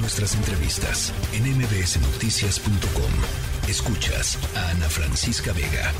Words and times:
Nuestras 0.00 0.36
entrevistas 0.36 1.12
en 1.34 1.42
mbsnoticias.com. 1.58 3.10
Escuchas 3.68 4.38
a 4.56 4.70
Ana 4.70 4.88
Francisca 4.88 5.52
Vega. 5.52 5.90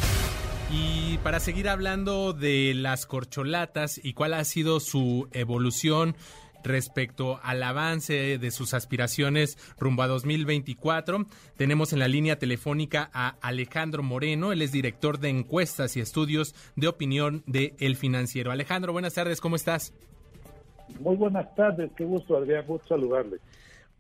Y 0.71 1.19
para 1.19 1.41
seguir 1.41 1.69
hablando 1.69 2.33
de 2.33 2.75
las 2.75 3.07
corcholatas 3.07 4.01
y 4.03 4.13
cuál 4.13 4.35
ha 4.35 4.45
sido 4.45 4.79
su 4.79 5.29
evolución 5.33 6.15
respecto 6.63 7.41
al 7.43 7.61
avance 7.65 8.39
de 8.39 8.51
sus 8.53 8.73
aspiraciones 8.73 9.59
rumbo 9.81 10.03
a 10.03 10.07
2024. 10.07 11.27
Tenemos 11.57 11.93
en 11.93 11.99
la 11.99 12.07
línea 12.07 12.39
telefónica 12.39 13.11
a 13.13 13.37
Alejandro 13.41 14.05
Moreno, 14.05 14.53
él 14.53 14.63
es 14.63 14.71
director 14.71 15.19
de 15.19 15.31
encuestas 15.31 15.97
y 15.97 16.01
estudios 16.01 16.55
de 16.77 16.87
opinión 16.87 17.43
de 17.47 17.75
El 17.81 17.97
Financiero. 17.97 18.53
Alejandro, 18.53 18.93
buenas 18.93 19.15
tardes, 19.15 19.41
¿cómo 19.41 19.57
estás? 19.57 19.93
Muy 21.01 21.17
buenas 21.17 21.53
tardes, 21.57 21.91
qué 21.97 22.05
gusto, 22.05 22.37
Adrián, 22.37 22.65
gusto 22.65 22.87
saludarle. 22.89 23.39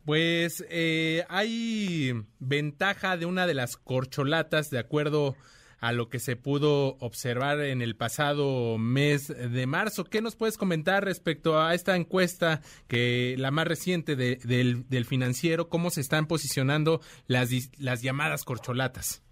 Pues 0.09 0.64
eh, 0.70 1.24
hay 1.29 2.14
ventaja 2.38 3.19
de 3.19 3.27
una 3.27 3.46
de 3.46 3.52
las 3.52 3.77
corcholatas, 3.77 4.70
de 4.70 4.78
acuerdo 4.78 5.34
a 5.80 5.92
lo 5.92 6.09
que 6.09 6.19
se 6.19 6.34
pudo 6.34 6.96
observar 7.00 7.60
en 7.60 7.83
el 7.83 7.95
pasado 7.95 8.78
mes 8.78 9.28
de 9.28 9.66
marzo. 9.66 10.05
¿Qué 10.05 10.23
nos 10.23 10.34
puedes 10.34 10.56
comentar 10.56 11.05
respecto 11.05 11.60
a 11.60 11.74
esta 11.74 11.95
encuesta, 11.95 12.62
que 12.86 13.34
la 13.36 13.50
más 13.50 13.69
reciente 13.69 14.16
del, 14.16 14.88
del, 14.88 15.05
financiero, 15.05 15.69
cómo 15.69 15.91
se 15.91 16.00
están 16.00 16.27
posicionando 16.27 17.02
las, 17.27 17.50
las 17.78 18.00
llamadas 18.00 18.45
corcholatas? 18.45 19.22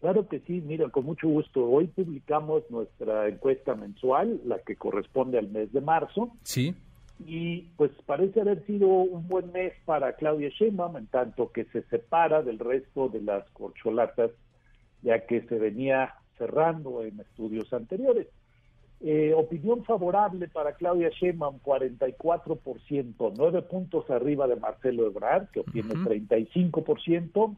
Claro 0.00 0.26
que 0.26 0.40
sí, 0.40 0.62
mira, 0.62 0.88
con 0.88 1.04
mucho 1.04 1.28
gusto. 1.28 1.64
Hoy 1.64 1.86
publicamos 1.86 2.64
nuestra 2.70 3.28
encuesta 3.28 3.76
mensual, 3.76 4.40
la 4.44 4.58
que 4.58 4.74
corresponde 4.74 5.38
al 5.38 5.46
mes 5.46 5.72
de 5.72 5.80
marzo. 5.80 6.32
Sí. 6.42 6.74
Y 7.18 7.62
pues 7.76 7.90
parece 8.04 8.42
haber 8.42 8.64
sido 8.66 8.88
un 8.88 9.26
buen 9.26 9.50
mes 9.52 9.72
para 9.84 10.14
Claudia 10.16 10.50
Sheinbaum, 10.50 10.96
en 10.96 11.06
tanto 11.06 11.50
que 11.50 11.64
se 11.66 11.82
separa 11.84 12.42
del 12.42 12.58
resto 12.58 13.08
de 13.08 13.22
las 13.22 13.48
corcholatas 13.50 14.30
ya 15.02 15.26
que 15.26 15.42
se 15.42 15.58
venía 15.58 16.14
cerrando 16.36 17.02
en 17.02 17.20
estudios 17.20 17.72
anteriores. 17.72 18.26
Eh, 19.00 19.34
opinión 19.36 19.84
favorable 19.84 20.48
para 20.48 20.72
Claudia 20.72 21.10
Sheinbaum, 21.10 21.60
44%, 21.60 23.32
nueve 23.36 23.62
puntos 23.62 24.08
arriba 24.10 24.46
de 24.48 24.56
Marcelo 24.56 25.06
Ebrard, 25.06 25.48
que 25.50 25.60
obtiene 25.60 25.94
35%, 25.94 27.56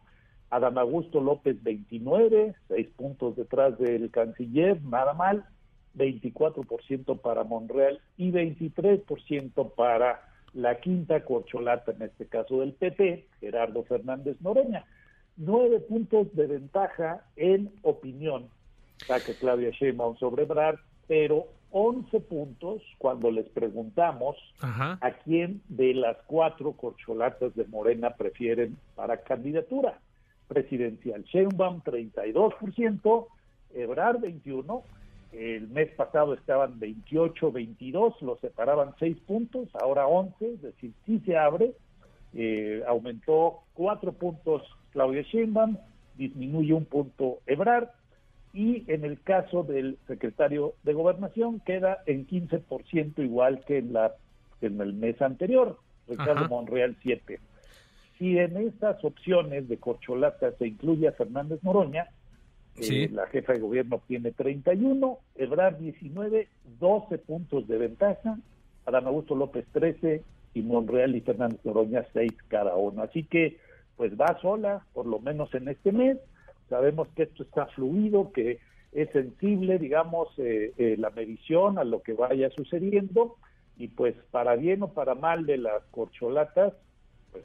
Adán 0.50 0.78
Augusto 0.78 1.20
López 1.20 1.62
29, 1.62 2.54
seis 2.66 2.88
puntos 2.96 3.36
detrás 3.36 3.78
del 3.78 4.10
canciller, 4.10 4.82
nada 4.82 5.14
mal, 5.14 5.44
24% 5.98 7.20
para 7.20 7.44
Monreal 7.44 8.00
y 8.16 8.30
23% 8.30 9.74
para 9.74 10.22
la 10.54 10.80
quinta 10.80 11.24
corcholata, 11.24 11.92
en 11.92 12.02
este 12.02 12.26
caso 12.26 12.60
del 12.60 12.72
PP, 12.72 13.26
Gerardo 13.40 13.84
Fernández 13.84 14.40
Noreña 14.40 14.84
nueve 15.38 15.80
puntos 15.80 16.34
de 16.34 16.46
ventaja 16.46 17.24
en 17.36 17.72
opinión, 17.82 18.48
saca 19.06 19.32
Claudia 19.38 19.70
Sheinbaum 19.70 20.16
sobre 20.18 20.44
Brad, 20.44 20.74
pero 21.06 21.46
11 21.70 22.20
puntos 22.20 22.82
cuando 22.98 23.30
les 23.30 23.48
preguntamos 23.50 24.36
a 24.60 25.10
quién 25.24 25.62
de 25.68 25.94
las 25.94 26.16
cuatro 26.26 26.72
corcholatas 26.72 27.54
de 27.54 27.64
Morena 27.66 28.10
prefieren 28.16 28.76
para 28.94 29.18
candidatura 29.18 30.00
presidencial. 30.48 31.22
Sheinbaum 31.24 31.82
32%, 31.82 33.26
Ebrard 33.74 34.20
21%, 34.20 34.82
el 35.32 35.68
mes 35.68 35.90
pasado 35.94 36.34
estaban 36.34 36.78
28, 36.78 37.52
22, 37.52 38.22
los 38.22 38.40
separaban 38.40 38.94
6 38.98 39.18
puntos, 39.26 39.68
ahora 39.74 40.06
11, 40.06 40.54
es 40.54 40.62
decir, 40.62 40.92
sí 41.04 41.20
se 41.26 41.36
abre, 41.36 41.72
eh, 42.34 42.82
aumentó 42.86 43.60
4 43.74 44.12
puntos 44.12 44.62
Claudia 44.92 45.22
Sheinbaum, 45.22 45.76
disminuye 46.16 46.72
un 46.72 46.84
punto 46.86 47.38
Ebrard 47.46 47.88
y 48.52 48.90
en 48.90 49.04
el 49.04 49.20
caso 49.20 49.62
del 49.62 49.98
secretario 50.06 50.74
de 50.82 50.94
Gobernación 50.94 51.60
queda 51.60 51.98
en 52.06 52.26
15% 52.26 53.22
igual 53.22 53.62
que 53.66 53.78
en, 53.78 53.92
la, 53.92 54.14
en 54.60 54.80
el 54.80 54.94
mes 54.94 55.20
anterior, 55.20 55.78
Ricardo 56.08 56.48
Monreal 56.48 56.96
7. 57.02 57.38
Si 58.18 58.38
en 58.38 58.56
estas 58.56 59.04
opciones 59.04 59.68
de 59.68 59.76
corcholata 59.76 60.52
se 60.52 60.66
incluye 60.66 61.06
a 61.06 61.12
Fernández 61.12 61.62
Noroña, 61.62 62.08
eh, 62.80 63.08
la 63.12 63.26
jefa 63.26 63.52
de 63.52 63.60
gobierno 63.60 64.00
tiene 64.06 64.32
31, 64.32 65.18
Ebrard 65.36 65.78
19, 65.78 66.48
12 66.78 67.18
puntos 67.18 67.66
de 67.68 67.78
ventaja, 67.78 68.38
Adán 68.86 69.06
Augusto 69.06 69.34
López 69.34 69.66
13 69.72 70.22
y 70.54 70.62
Monreal 70.62 71.14
y 71.14 71.20
Fernández 71.20 71.60
Noroña 71.64 72.06
6 72.12 72.32
cada 72.48 72.74
uno. 72.76 73.02
Así 73.02 73.24
que 73.24 73.58
pues 73.96 74.12
va 74.18 74.38
sola, 74.40 74.84
por 74.94 75.06
lo 75.06 75.18
menos 75.18 75.52
en 75.54 75.68
este 75.68 75.92
mes. 75.92 76.18
Sabemos 76.68 77.08
que 77.16 77.24
esto 77.24 77.42
está 77.42 77.66
fluido, 77.66 78.32
que 78.32 78.60
es 78.92 79.10
sensible, 79.10 79.78
digamos, 79.78 80.28
eh, 80.38 80.72
eh, 80.78 80.96
la 80.98 81.10
medición 81.10 81.78
a 81.78 81.84
lo 81.84 82.02
que 82.02 82.12
vaya 82.12 82.50
sucediendo 82.50 83.36
y 83.76 83.88
pues 83.88 84.14
para 84.30 84.56
bien 84.56 84.82
o 84.82 84.92
para 84.92 85.14
mal 85.14 85.46
de 85.46 85.58
las 85.58 85.82
corcholatas, 85.90 86.74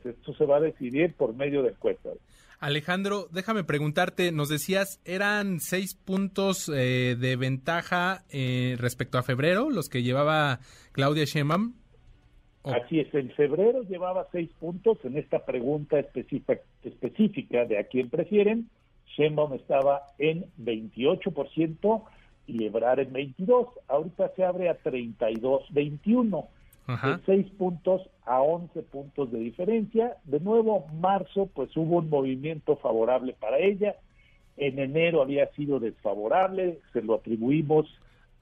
pues 0.02 0.16
esto 0.16 0.34
se 0.34 0.46
va 0.46 0.58
a 0.58 0.62
decidir 0.62 1.14
por 1.14 1.34
medio 1.34 1.64
de 1.64 1.70
encuestas. 1.70 2.14
Alejandro, 2.60 3.28
déjame 3.32 3.64
preguntarte, 3.64 4.32
nos 4.32 4.48
decías, 4.48 5.02
eran 5.04 5.60
seis 5.60 5.96
puntos 5.96 6.70
eh, 6.70 7.18
de 7.20 7.36
ventaja 7.36 8.24
respecto 8.78 9.18
a 9.18 9.24
febrero, 9.24 9.70
los 9.70 9.90
que 9.90 10.02
llevaba 10.02 10.60
Claudia 10.94 11.26
Sheinbaum. 11.26 11.74
Así 12.64 13.02
es, 13.02 13.14
en 13.14 13.30
febrero 13.32 13.84
llevaba 13.84 14.28
seis 14.32 14.50
puntos 14.58 14.98
en 15.04 15.18
esta 15.18 15.44
pregunta 15.44 16.00
específica, 16.00 17.66
de 17.66 17.78
a 17.78 17.84
quién 17.84 18.10
prefieren. 18.10 18.70
Sheinbaum 19.18 19.54
estaba 19.56 20.04
en 20.18 20.46
28% 20.60 22.04
y 22.48 22.66
Ebrard 22.66 23.00
en 23.00 23.12
22. 23.12 23.68
Ahorita 23.90 24.32
se 24.36 24.46
abre 24.46 24.70
a 24.70 24.76
32-21. 26.88 27.18
De 27.18 27.26
6 27.26 27.52
puntos 27.58 28.02
a 28.26 28.42
11 28.42 28.82
puntos 28.84 29.32
de 29.32 29.40
diferencia. 29.40 30.18
De 30.26 30.40
nuevo, 30.40 30.88
marzo, 31.00 31.50
pues 31.54 31.76
hubo 31.76 31.98
un 31.98 32.10
movimiento 32.10 32.78
favorable 32.78 33.36
para 33.40 33.60
ella. 33.60 33.96
En 34.58 34.80
enero 34.80 35.22
había 35.22 35.52
sido 35.54 35.80
desfavorable, 35.80 36.80
se 36.92 37.02
lo 37.02 37.16
atribuimos 37.16 37.88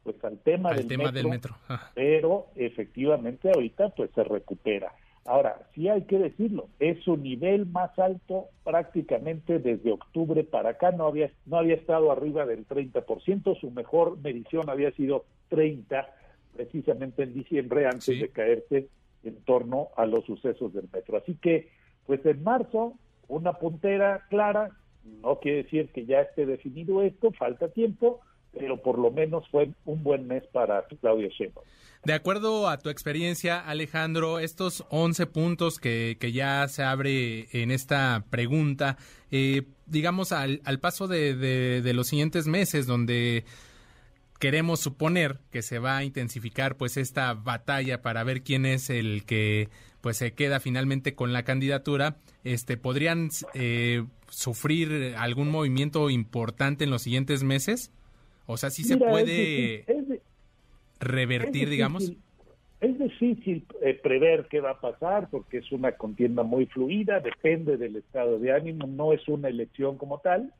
pues 0.03 0.24
al 0.24 0.40
tema, 0.40 0.74
del, 0.74 0.88
metro, 1.28 1.56
pero 1.94 2.47
efectivamente 2.56 3.50
ahorita 3.50 3.90
pues 3.90 4.09
se 4.16 4.24
recupera. 4.24 4.91
Ahora, 5.25 5.59
sí 5.75 5.88
hay 5.88 6.02
que 6.03 6.18
decirlo, 6.18 6.68
es 6.79 7.02
su 7.03 7.16
nivel 7.16 7.68
más 7.68 7.97
alto 8.00 8.47
prácticamente 8.63 9.59
desde 9.59 9.91
octubre 9.91 10.44
para 10.44 10.72
acá, 10.72 10.91
no 10.91 11.06
había, 11.06 11.29
no 11.46 11.58
había 11.58 11.75
estado 11.75 12.12
arriba 12.12 12.47
del 12.47 12.68
30%, 12.68 13.59
su 13.59 13.69
mejor 13.69 14.18
medición 14.18 14.68
había 14.72 14.91
sido 14.94 15.25
30, 15.50 16.09
precisamente 16.72 17.24
en 17.24 17.34
diciembre, 17.34 17.86
antes 17.86 18.20
de 18.20 18.30
caerse 18.30 18.88
en 19.24 19.36
torno 19.44 19.90
a 19.98 20.06
los 20.06 20.26
sucesos 20.26 20.74
del 20.74 20.88
metro. 20.92 21.18
Así 21.18 21.36
que, 21.42 21.70
pues 22.06 22.26
en 22.26 22.44
marzo, 22.44 22.94
una 23.28 23.54
puntera 23.54 24.26
clara, 24.30 24.70
no 25.22 25.40
quiere 25.40 25.64
decir 25.64 25.90
que 25.94 26.06
ya 26.06 26.22
esté 26.22 26.46
definido 26.46 27.02
esto, 27.02 27.32
falta 27.32 27.70
tiempo, 27.70 28.22
pero 28.58 28.78
por 28.82 28.98
lo 29.00 29.12
menos 29.12 29.48
fue 29.50 29.70
un 29.86 30.04
buen 30.04 30.28
mes 30.28 30.44
para 30.48 30.86
Claudia 31.02 31.30
Sheinbaum. 31.30 31.66
De 32.04 32.14
acuerdo 32.14 32.68
a 32.68 32.78
tu 32.80 32.90
experiencia, 32.90 33.59
Alejandro, 33.59 34.40
estos 34.40 34.86
11 34.90 35.28
puntos 35.28 35.78
que, 35.78 36.18
que 36.20 36.32
ya 36.32 36.68
se 36.68 36.84
abre 36.84 37.48
en 37.52 37.70
esta 37.70 38.26
pregunta, 38.30 38.98
eh, 39.30 39.64
digamos, 39.86 40.32
al, 40.32 40.62
al 40.66 40.80
paso 40.80 41.08
de, 41.08 41.36
de, 41.36 41.94
los 41.94 42.08
siguientes 42.08 42.48
meses, 42.48 42.88
donde 42.88 43.46
queremos 44.41 44.79
suponer 44.79 45.38
que 45.52 45.62
se 45.62 45.78
va 45.78 45.97
a 45.97 46.03
intensificar 46.03 46.75
pues 46.75 46.97
esta 46.97 47.35
batalla 47.35 48.02
para 48.02 48.24
ver 48.24 48.41
quién 48.41 48.66
es 48.66 48.90
el 48.90 49.24
que 49.24 49.69
pues 50.02 50.18
se 50.18 50.34
queda 50.34 50.59
finalmente 50.59 51.13
con 51.13 51.31
la 51.31 51.44
candidatura, 51.44 52.17
este 52.43 52.76
podrían 52.76 53.29
eh, 53.53 54.03
sufrir 54.29 55.14
algún 55.16 55.52
movimiento 55.52 56.09
importante 56.09 56.84
en 56.84 56.90
los 56.90 57.03
siguientes 57.03 57.43
meses? 57.43 57.93
O 58.47 58.58
sea, 58.58 58.72
sí 58.72 58.84
se 58.84 58.97
puede 58.97 59.85
revertir, 60.99 61.70
digamos. 61.70 62.11
Es 62.79 62.97
difícil 62.97 63.64
eh, 63.84 63.94
prever 64.02 64.47
qué 64.49 64.59
va 64.59 64.72
a 64.72 64.82
pasar 64.82 65.29
porque 65.29 65.59
es 65.59 65.72
una 65.72 65.91
contienda 65.91 66.41
muy 66.41 66.66
fluida, 66.66 67.20
depende 67.20 67.78
del 67.78 67.96
estado 67.96 68.40
de 68.40 68.52
ánimo, 68.52 68.87
no 68.87 69.14
es 69.14 69.28
una 69.28 69.49
elección 69.49 69.99
como 69.99 70.17
tal 70.17 70.52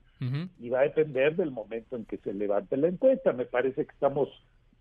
y 0.60 0.70
va 0.70 0.82
a 0.82 0.84
depender 0.84 1.36
del 1.36 1.52
momento 1.52 1.96
en 1.96 2.06
que 2.06 2.18
se 2.18 2.34
levante 2.34 2.78
la 2.78 2.88
encuesta. 2.88 3.34
Me 3.34 3.46
parece 3.46 3.86
que 3.86 3.92
estamos 3.92 4.30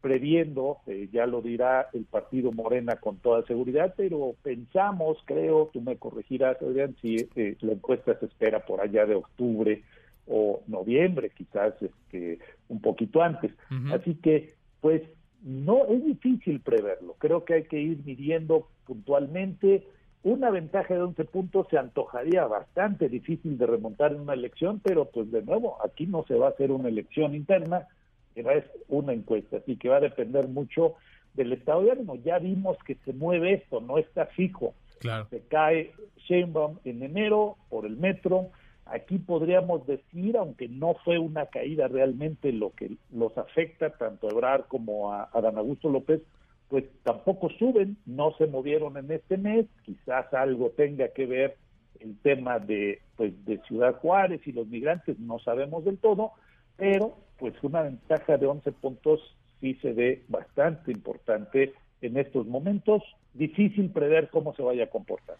previendo, 0.02 0.78
eh, 0.86 1.08
ya 1.12 1.26
lo 1.26 1.40
dirá 1.42 1.88
el 1.92 2.04
partido 2.04 2.52
Morena 2.52 2.96
con 2.96 3.18
toda 3.18 3.46
seguridad, 3.46 3.94
pero 3.96 4.34
pensamos, 4.42 5.18
creo, 5.24 5.70
tú 5.72 5.80
me 5.80 5.96
corregirás, 5.96 6.60
Adrián, 6.60 6.96
si 7.00 7.16
eh, 7.36 7.56
la 7.60 7.72
encuesta 7.72 8.18
se 8.18 8.26
espera 8.26 8.64
por 8.64 8.80
allá 8.80 9.06
de 9.06 9.14
octubre, 9.14 9.82
o 10.30 10.62
noviembre, 10.68 11.30
quizás 11.36 11.74
este, 11.82 12.38
un 12.68 12.80
poquito 12.80 13.20
antes. 13.20 13.52
Así 13.92 14.14
que, 14.14 14.54
pues, 14.80 15.02
no 15.42 15.86
es 15.86 16.04
difícil 16.04 16.60
preverlo. 16.60 17.16
Creo 17.18 17.44
que 17.44 17.54
hay 17.54 17.64
que 17.64 17.80
ir 17.80 18.04
midiendo 18.04 18.68
puntualmente 18.86 19.86
una 20.22 20.50
ventaja 20.50 20.94
de 20.94 21.02
11 21.02 21.24
puntos 21.24 21.66
se 21.70 21.78
antojaría 21.78 22.44
bastante 22.46 23.08
difícil 23.08 23.56
de 23.56 23.66
remontar 23.66 24.12
en 24.12 24.20
una 24.20 24.34
elección, 24.34 24.80
pero 24.82 25.06
pues 25.06 25.30
de 25.30 25.42
nuevo, 25.42 25.78
aquí 25.84 26.06
no 26.06 26.24
se 26.28 26.34
va 26.34 26.48
a 26.48 26.50
hacer 26.50 26.72
una 26.72 26.88
elección 26.88 27.34
interna, 27.34 27.86
es 28.34 28.64
una 28.88 29.12
encuesta, 29.12 29.58
así 29.58 29.76
que 29.76 29.88
va 29.88 29.96
a 29.96 30.00
depender 30.00 30.48
mucho 30.48 30.94
del 31.34 31.52
estado 31.52 31.82
de 31.82 31.92
ánimo. 31.92 32.16
Ya 32.16 32.38
vimos 32.38 32.76
que 32.84 32.96
se 33.04 33.12
mueve 33.12 33.54
esto, 33.54 33.80
no 33.80 33.98
está 33.98 34.26
fijo. 34.26 34.74
Claro. 34.98 35.26
Se 35.30 35.40
cae 35.40 35.92
Sheinbaum 36.28 36.78
en 36.84 37.02
enero 37.02 37.56
por 37.70 37.86
el 37.86 37.96
metro. 37.96 38.48
Aquí 38.84 39.18
podríamos 39.18 39.86
decir, 39.86 40.36
aunque 40.36 40.68
no 40.68 40.94
fue 41.04 41.18
una 41.18 41.46
caída 41.46 41.88
realmente 41.88 42.52
lo 42.52 42.72
que 42.72 42.96
los 43.12 43.36
afecta 43.38 43.90
tanto 43.90 44.28
a 44.28 44.30
Ebrar 44.32 44.66
como 44.68 45.12
a 45.12 45.30
Adán 45.32 45.56
Augusto 45.56 45.88
López, 45.88 46.20
pues 46.70 46.84
tampoco 47.02 47.50
suben, 47.50 47.96
no 48.06 48.32
se 48.38 48.46
movieron 48.46 48.96
en 48.96 49.10
este 49.10 49.36
mes, 49.36 49.66
quizás 49.84 50.32
algo 50.32 50.70
tenga 50.70 51.08
que 51.08 51.26
ver 51.26 51.56
el 51.98 52.16
tema 52.20 52.60
de 52.60 53.02
pues 53.16 53.44
de 53.44 53.58
Ciudad 53.66 53.96
Juárez 53.96 54.40
y 54.46 54.52
los 54.52 54.68
migrantes, 54.68 55.18
no 55.18 55.40
sabemos 55.40 55.84
del 55.84 55.98
todo, 55.98 56.32
pero 56.76 57.16
pues 57.38 57.54
una 57.62 57.82
ventaja 57.82 58.38
de 58.38 58.46
11 58.46 58.70
puntos 58.72 59.20
sí 59.60 59.74
se 59.82 59.92
ve 59.92 60.24
bastante 60.28 60.92
importante 60.92 61.74
en 62.00 62.16
estos 62.16 62.46
momentos, 62.46 63.02
difícil 63.34 63.90
prever 63.90 64.30
cómo 64.30 64.54
se 64.54 64.62
vaya 64.62 64.84
a 64.84 64.90
comportar. 64.90 65.36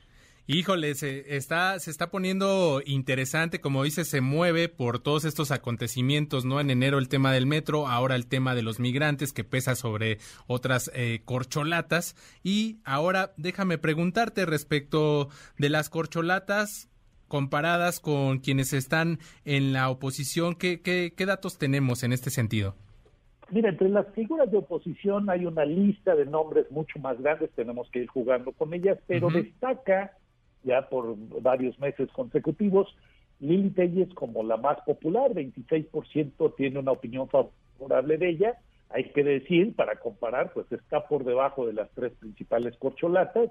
Híjole, 0.53 0.97
se 0.97 1.37
está, 1.37 1.79
se 1.79 1.93
está 1.93 2.11
poniendo 2.11 2.83
interesante, 2.85 3.61
como 3.61 3.85
dice, 3.85 4.05
se 4.05 4.21
mueve 4.21 4.69
por 4.69 4.99
todos 4.99 5.25
estos 5.25 5.53
acontecimientos, 5.53 6.45
¿no? 6.45 6.59
En 6.59 6.71
enero 6.71 6.99
el 6.99 7.09
tema 7.09 7.33
del 7.33 7.47
metro, 7.47 7.87
ahora 7.87 8.17
el 8.17 8.27
tema 8.27 8.57
de 8.57 8.63
los 8.63 8.81
migrantes 8.81 9.33
que 9.33 9.45
pesa 9.45 9.77
sobre 9.77 10.19
otras 10.49 10.91
eh, 10.93 11.21
corcholatas. 11.25 12.17
Y 12.43 12.81
ahora 12.85 13.31
déjame 13.37 13.79
preguntarte 13.79 14.45
respecto 14.45 15.29
de 15.57 15.69
las 15.69 15.89
corcholatas 15.89 16.91
comparadas 17.29 18.01
con 18.01 18.41
quienes 18.41 18.73
están 18.73 19.21
en 19.45 19.73
la 19.73 19.89
oposición, 19.89 20.57
¿qué, 20.57 20.81
qué, 20.81 21.13
qué 21.17 21.27
datos 21.27 21.59
tenemos 21.59 22.03
en 22.03 22.13
este 22.13 22.31
sentido? 22.31 22.75
Mira, 23.53 23.69
entre 23.69 23.89
las 23.89 24.09
figuras 24.15 24.51
de 24.51 24.59
oposición 24.59 25.31
hay 25.31 25.47
una 25.47 25.65
lista 25.65 26.17
de 26.17 26.27
nombres 26.27 26.69
mucho 26.73 26.99
más 26.99 27.21
grandes, 27.21 27.51
tenemos 27.53 27.89
que 27.93 28.01
ir 28.01 28.09
jugando 28.09 28.51
con 28.51 28.75
ellas, 28.75 28.99
pero 29.07 29.29
destaca 29.29 30.13
ya 30.63 30.89
por 30.89 31.17
varios 31.43 31.79
meses 31.79 32.11
consecutivos. 32.13 32.95
Lili 33.41 33.71
Telles 33.71 34.13
como 34.15 34.43
la 34.43 34.57
más 34.57 34.81
popular, 34.83 35.33
26% 35.33 36.55
tiene 36.57 36.79
una 36.79 36.93
opinión 36.93 37.29
favorable 37.29 38.19
de 38.19 38.29
ella. 38.29 38.59
Hay 38.91 39.05
que 39.13 39.25
decir, 39.25 39.75
para 39.77 39.97
comparar, 39.97 40.53
pues 40.53 40.71
está 40.73 41.07
por 41.07 41.25
debajo 41.25 41.67
de 41.67 41.73
las 41.73 41.91
tres 41.93 42.13
principales 42.15 42.77
corcholatas. 42.77 43.51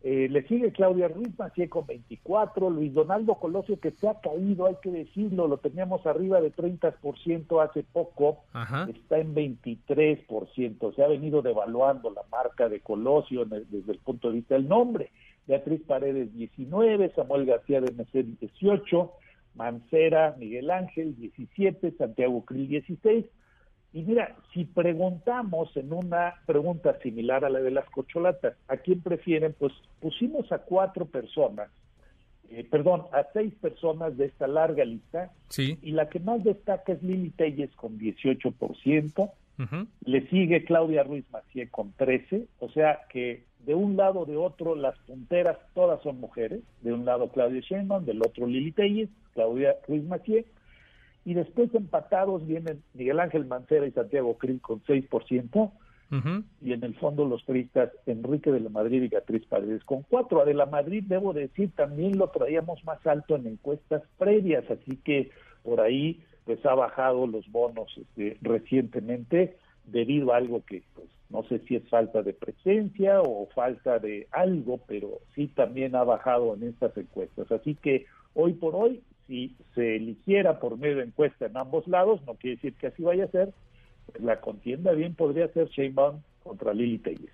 Eh, 0.00 0.28
le 0.30 0.46
sigue 0.46 0.70
Claudia 0.70 1.08
Ruiz 1.08 1.36
Macié 1.36 1.68
con 1.68 1.84
24, 1.84 2.70
Luis 2.70 2.94
Donaldo 2.94 3.34
Colosio 3.34 3.80
que 3.80 3.90
se 3.90 4.08
ha 4.08 4.20
caído, 4.20 4.66
hay 4.66 4.76
que 4.80 4.92
decirlo, 4.92 5.48
lo 5.48 5.58
teníamos 5.58 6.06
arriba 6.06 6.40
de 6.40 6.52
30% 6.52 7.64
hace 7.68 7.82
poco, 7.82 8.44
está 8.88 9.18
en 9.18 9.34
23%, 9.34 10.94
se 10.94 11.02
ha 11.02 11.08
venido 11.08 11.42
devaluando 11.42 12.10
la 12.10 12.22
marca 12.30 12.68
de 12.68 12.78
Colosio 12.78 13.44
desde 13.44 13.90
el 13.90 13.98
punto 13.98 14.28
de 14.28 14.34
vista 14.34 14.54
del 14.54 14.68
nombre. 14.68 15.10
Beatriz 15.48 15.80
Paredes 15.86 16.32
19, 16.34 17.10
Samuel 17.16 17.46
García 17.46 17.80
de 17.80 17.90
Mesén 17.92 18.36
18, 18.38 19.12
Mancera 19.54 20.36
Miguel 20.38 20.70
Ángel 20.70 21.16
17, 21.16 21.92
Santiago 21.96 22.44
Krill 22.44 22.68
16. 22.68 23.24
Y 23.94 24.02
mira, 24.02 24.36
si 24.52 24.66
preguntamos 24.66 25.74
en 25.76 25.94
una 25.94 26.34
pregunta 26.46 26.98
similar 27.02 27.46
a 27.46 27.48
la 27.48 27.60
de 27.60 27.70
las 27.70 27.88
cocholatas, 27.88 28.54
¿a 28.68 28.76
quién 28.76 29.00
prefieren? 29.00 29.56
Pues 29.58 29.72
pusimos 30.00 30.52
a 30.52 30.58
cuatro 30.58 31.06
personas, 31.06 31.70
eh, 32.50 32.66
perdón, 32.70 33.04
a 33.12 33.26
seis 33.32 33.54
personas 33.54 34.18
de 34.18 34.26
esta 34.26 34.46
larga 34.46 34.84
lista, 34.84 35.32
sí. 35.48 35.78
y 35.80 35.92
la 35.92 36.10
que 36.10 36.20
más 36.20 36.44
destaca 36.44 36.92
es 36.92 37.02
Lili 37.02 37.30
Telles 37.30 37.74
con 37.74 37.98
18%, 37.98 39.30
le 40.04 40.28
sigue 40.28 40.64
Claudia 40.64 41.02
Ruiz 41.02 41.24
Macié 41.32 41.68
con 41.68 41.92
13, 41.92 42.46
o 42.60 42.68
sea 42.68 43.00
que 43.08 43.47
de 43.68 43.74
un 43.74 43.98
lado 43.98 44.20
o 44.20 44.24
de 44.24 44.38
otro 44.38 44.74
las 44.74 44.98
punteras 45.00 45.58
todas 45.74 46.02
son 46.02 46.18
mujeres, 46.18 46.62
de 46.80 46.94
un 46.94 47.04
lado 47.04 47.28
Claudia 47.28 47.60
Sheinbaum, 47.60 48.06
del 48.06 48.22
otro 48.22 48.46
Lili 48.46 48.72
Telles, 48.72 49.10
Claudia 49.34 49.76
Ruiz 49.86 50.04
Macié, 50.04 50.46
y 51.26 51.34
después 51.34 51.74
empatados 51.74 52.46
vienen 52.46 52.82
Miguel 52.94 53.20
Ángel 53.20 53.44
Mancera 53.44 53.86
y 53.86 53.90
Santiago 53.90 54.38
Krill 54.38 54.62
con 54.62 54.82
6%, 54.84 55.70
y 56.62 56.72
en 56.72 56.82
el 56.82 56.94
fondo 56.94 57.26
los 57.26 57.44
turistas 57.44 57.90
Enrique 58.06 58.50
de 58.50 58.60
la 58.60 58.70
Madrid 58.70 59.02
y 59.02 59.08
Beatriz 59.08 59.44
Paredes 59.44 59.84
con 59.84 60.02
4. 60.08 60.40
A 60.40 60.44
de 60.46 60.54
la 60.54 60.64
Madrid, 60.64 61.04
debo 61.06 61.34
decir, 61.34 61.70
también 61.76 62.16
lo 62.16 62.28
traíamos 62.28 62.82
más 62.86 63.06
alto 63.06 63.36
en 63.36 63.46
encuestas 63.46 64.00
previas, 64.16 64.64
así 64.70 64.96
que 65.04 65.30
por 65.62 65.82
ahí 65.82 66.22
pues 66.46 66.64
ha 66.64 66.74
bajado 66.74 67.26
los 67.26 67.46
bonos 67.52 67.94
este, 67.98 68.38
recientemente 68.40 69.58
debido 69.84 70.32
a 70.32 70.38
algo 70.38 70.64
que 70.64 70.82
pues 70.94 71.08
no 71.30 71.42
sé 71.44 71.60
si 71.66 71.76
es 71.76 71.86
falta 71.88 72.22
de 72.22 72.32
presencia 72.32 73.20
o 73.20 73.48
falta 73.54 73.98
de 73.98 74.26
algo, 74.30 74.80
pero 74.86 75.20
sí 75.34 75.48
también 75.48 75.94
ha 75.94 76.04
bajado 76.04 76.54
en 76.54 76.62
estas 76.64 76.96
encuestas. 76.96 77.50
Así 77.52 77.74
que 77.74 78.06
hoy 78.34 78.54
por 78.54 78.74
hoy, 78.74 79.02
si 79.26 79.54
se 79.74 79.96
eligiera 79.96 80.58
por 80.58 80.78
medio 80.78 80.96
de 80.96 81.04
encuesta 81.04 81.46
en 81.46 81.56
ambos 81.56 81.86
lados, 81.86 82.20
no 82.26 82.34
quiere 82.34 82.56
decir 82.56 82.74
que 82.74 82.86
así 82.86 83.02
vaya 83.02 83.24
a 83.24 83.30
ser, 83.30 83.52
pues 84.06 84.22
la 84.22 84.40
contienda 84.40 84.92
bien 84.92 85.14
podría 85.14 85.48
ser 85.48 85.68
Sheinbaum 85.68 86.22
contra 86.42 86.72
Lili 86.72 86.98
Telles. 86.98 87.30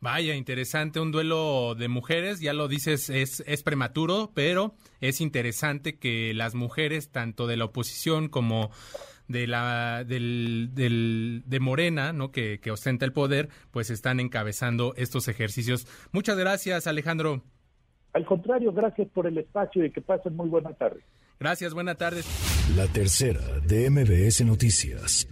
Vaya, 0.00 0.34
interesante, 0.34 1.00
un 1.00 1.10
duelo 1.10 1.74
de 1.74 1.88
mujeres, 1.88 2.40
ya 2.40 2.52
lo 2.52 2.68
dices, 2.68 3.08
es, 3.08 3.42
es 3.46 3.62
prematuro, 3.62 4.30
pero 4.34 4.74
es 5.00 5.20
interesante 5.20 5.98
que 5.98 6.34
las 6.34 6.54
mujeres, 6.54 7.10
tanto 7.10 7.46
de 7.46 7.56
la 7.56 7.64
oposición 7.64 8.28
como 8.28 8.70
de 9.28 9.46
la 9.46 10.04
del, 10.04 10.70
del, 10.72 11.42
de 11.46 11.60
Morena, 11.60 12.12
¿no? 12.12 12.30
Que, 12.30 12.60
que 12.60 12.70
ostenta 12.70 13.04
el 13.04 13.12
poder, 13.12 13.48
pues 13.70 13.90
están 13.90 14.20
encabezando 14.20 14.94
estos 14.96 15.28
ejercicios. 15.28 15.86
Muchas 16.12 16.36
gracias, 16.36 16.86
Alejandro. 16.86 17.42
Al 18.12 18.24
contrario, 18.24 18.72
gracias 18.72 19.08
por 19.08 19.26
el 19.26 19.38
espacio 19.38 19.84
y 19.84 19.90
que 19.90 20.00
pasen 20.00 20.34
muy 20.36 20.48
buena 20.48 20.72
tarde. 20.72 21.00
Gracias, 21.38 21.74
buena 21.74 21.96
tarde. 21.96 22.22
La 22.74 22.86
tercera 22.86 23.40
de 23.66 23.90
MBS 23.90 24.44
Noticias. 24.44 25.28